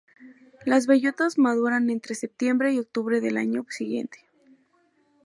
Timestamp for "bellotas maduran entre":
0.87-2.15